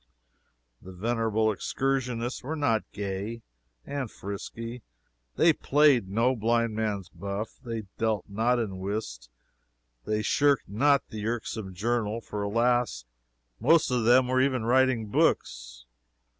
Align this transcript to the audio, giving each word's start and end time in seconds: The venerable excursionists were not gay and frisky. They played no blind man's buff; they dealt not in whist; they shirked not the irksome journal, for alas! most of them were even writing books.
The 0.81 0.93
venerable 0.93 1.51
excursionists 1.51 2.41
were 2.41 2.55
not 2.55 2.91
gay 2.91 3.43
and 3.85 4.09
frisky. 4.09 4.81
They 5.35 5.53
played 5.53 6.09
no 6.09 6.35
blind 6.35 6.73
man's 6.75 7.07
buff; 7.09 7.59
they 7.63 7.83
dealt 7.99 8.25
not 8.27 8.57
in 8.57 8.79
whist; 8.79 9.29
they 10.05 10.23
shirked 10.23 10.67
not 10.67 11.07
the 11.09 11.27
irksome 11.27 11.75
journal, 11.75 12.19
for 12.19 12.41
alas! 12.41 13.05
most 13.59 13.91
of 13.91 14.03
them 14.05 14.27
were 14.27 14.41
even 14.41 14.65
writing 14.65 15.05
books. 15.09 15.85